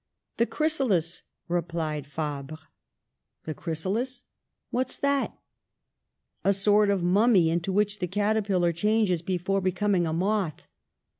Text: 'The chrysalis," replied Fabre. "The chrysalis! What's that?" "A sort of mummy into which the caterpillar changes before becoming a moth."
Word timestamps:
'The 0.37 0.47
chrysalis," 0.47 1.21
replied 1.47 2.07
Fabre. 2.07 2.57
"The 3.45 3.53
chrysalis! 3.53 4.23
What's 4.71 4.97
that?" 4.97 5.37
"A 6.43 6.53
sort 6.53 6.89
of 6.89 7.03
mummy 7.03 7.51
into 7.51 7.71
which 7.71 7.99
the 7.99 8.07
caterpillar 8.07 8.73
changes 8.73 9.21
before 9.21 9.61
becoming 9.61 10.07
a 10.07 10.13
moth." 10.13 10.65